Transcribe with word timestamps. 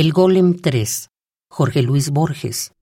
El 0.00 0.14
Golem 0.14 0.56
3, 0.56 1.10
Jorge 1.50 1.82
Luis 1.82 2.08
Borges. 2.08 2.72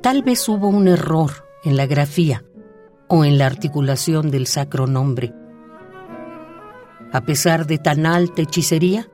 Tal 0.00 0.24
vez 0.24 0.48
hubo 0.48 0.66
un 0.66 0.88
error 0.88 1.30
en 1.62 1.76
la 1.76 1.86
grafía 1.86 2.42
o 3.06 3.24
en 3.24 3.38
la 3.38 3.46
articulación 3.46 4.32
del 4.32 4.48
sacro 4.48 4.88
nombre. 4.88 5.32
A 7.12 7.20
pesar 7.20 7.68
de 7.68 7.78
tan 7.78 8.06
alta 8.06 8.42
hechicería, 8.42 9.08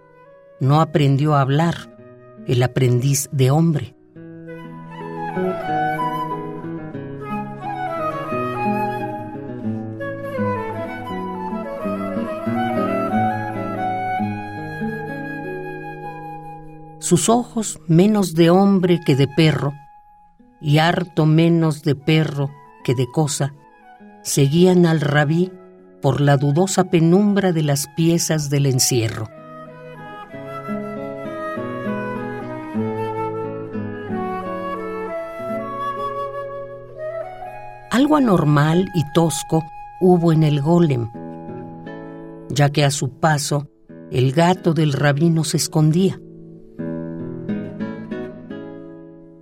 no 0.58 0.80
aprendió 0.80 1.34
a 1.34 1.42
hablar 1.42 1.94
el 2.46 2.62
aprendiz 2.62 3.28
de 3.30 3.50
hombre. 3.50 3.99
Sus 17.00 17.30
ojos 17.30 17.80
menos 17.88 18.34
de 18.34 18.50
hombre 18.50 19.00
que 19.04 19.16
de 19.16 19.26
perro, 19.26 19.72
y 20.60 20.78
harto 20.78 21.24
menos 21.24 21.82
de 21.82 21.94
perro 21.94 22.50
que 22.84 22.94
de 22.94 23.06
cosa, 23.10 23.54
seguían 24.22 24.84
al 24.84 25.00
rabí 25.00 25.50
por 26.02 26.20
la 26.20 26.36
dudosa 26.36 26.84
penumbra 26.84 27.52
de 27.52 27.62
las 27.62 27.88
piezas 27.96 28.50
del 28.50 28.66
encierro. 28.66 29.28
Algo 37.90 38.16
anormal 38.16 38.90
y 38.94 39.10
tosco 39.14 39.64
hubo 40.00 40.32
en 40.32 40.42
el 40.42 40.60
golem, 40.60 41.10
ya 42.50 42.70
que 42.70 42.84
a 42.84 42.90
su 42.90 43.18
paso 43.18 43.68
el 44.10 44.32
gato 44.32 44.74
del 44.74 44.92
rabino 44.92 45.44
se 45.44 45.56
escondía. 45.56 46.20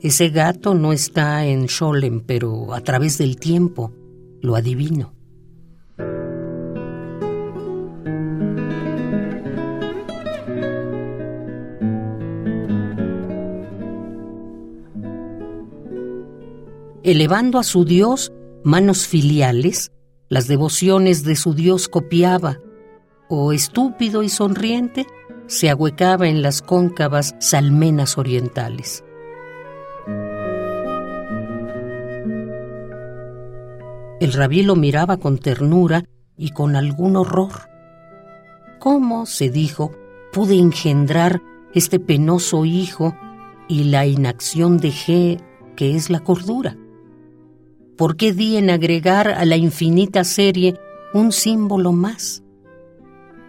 Ese 0.00 0.28
gato 0.28 0.74
no 0.74 0.92
está 0.92 1.44
en 1.44 1.66
Sholem, 1.66 2.20
pero 2.20 2.72
a 2.72 2.80
través 2.82 3.18
del 3.18 3.36
tiempo 3.36 3.92
lo 4.40 4.54
adivino. 4.54 5.12
Elevando 17.02 17.58
a 17.58 17.64
su 17.64 17.84
Dios 17.84 18.32
manos 18.62 19.06
filiales, 19.06 19.90
las 20.28 20.46
devociones 20.46 21.24
de 21.24 21.34
su 21.34 21.54
Dios 21.54 21.88
copiaba, 21.88 22.60
o 23.28 23.52
estúpido 23.52 24.22
y 24.22 24.28
sonriente, 24.28 25.06
se 25.46 25.70
ahuecaba 25.70 26.28
en 26.28 26.42
las 26.42 26.62
cóncavas 26.62 27.34
salmenas 27.40 28.16
orientales. 28.16 29.04
El 34.20 34.32
rabí 34.32 34.62
lo 34.62 34.74
miraba 34.74 35.18
con 35.18 35.38
ternura 35.38 36.04
y 36.36 36.50
con 36.50 36.74
algún 36.74 37.16
horror. 37.16 37.68
¿Cómo, 38.80 39.26
se 39.26 39.48
dijo, 39.48 39.92
pude 40.32 40.58
engendrar 40.58 41.40
este 41.72 42.00
penoso 42.00 42.64
hijo 42.64 43.16
y 43.68 43.84
la 43.84 44.06
inacción 44.06 44.78
dejé 44.78 45.38
que 45.76 45.94
es 45.94 46.10
la 46.10 46.20
cordura? 46.20 46.76
¿Por 47.96 48.16
qué 48.16 48.32
di 48.32 48.56
en 48.56 48.70
agregar 48.70 49.28
a 49.28 49.44
la 49.44 49.56
infinita 49.56 50.24
serie 50.24 50.80
un 51.14 51.30
símbolo 51.30 51.92
más? 51.92 52.42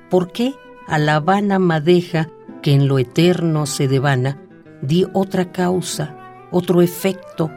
¿Por 0.10 0.32
qué 0.32 0.54
a 0.88 1.00
la 1.00 1.20
vana 1.20 1.58
madeja 1.58 2.30
que 2.62 2.74
en 2.74 2.88
lo 2.88 3.00
eterno 3.00 3.66
se 3.66 3.88
devana 3.88 4.40
di 4.82 5.06
otra 5.14 5.52
causa, 5.52 6.48
otro 6.52 6.82
efecto, 6.84 7.50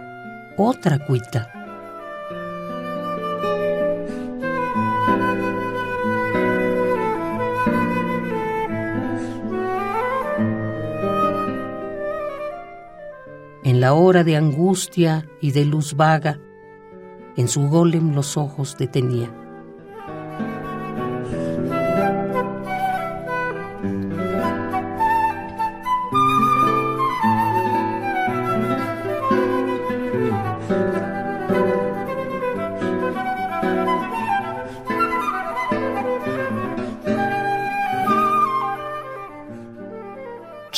otra 0.56 1.06
cuita? 1.06 1.51
La 13.82 13.94
hora 13.94 14.22
de 14.22 14.37
angustia 14.37 15.26
y 15.41 15.50
de 15.50 15.65
luz 15.65 15.97
vaga, 15.97 16.38
en 17.37 17.48
su 17.48 17.69
golem 17.69 18.15
los 18.15 18.37
ojos 18.37 18.76
detenía. 18.78 19.41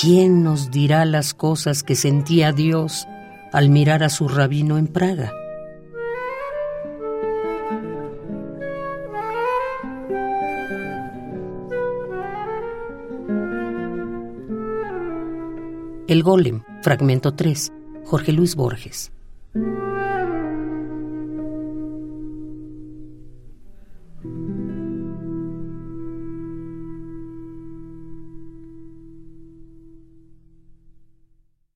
¿Quién 0.04 0.44
nos 0.44 0.70
dirá 0.70 1.06
las 1.06 1.32
cosas 1.32 1.82
que 1.82 1.94
sentía 1.94 2.52
Dios 2.52 3.08
al 3.54 3.70
mirar 3.70 4.02
a 4.02 4.10
su 4.10 4.28
rabino 4.28 4.76
en 4.76 4.86
Praga? 4.86 5.32
El 16.06 16.22
Golem, 16.22 16.64
fragmento 16.82 17.32
3, 17.32 17.72
Jorge 18.04 18.32
Luis 18.32 18.56
Borges. 18.56 19.10